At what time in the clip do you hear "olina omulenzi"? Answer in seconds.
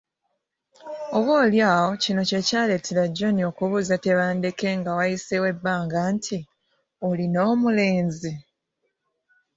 7.07-8.33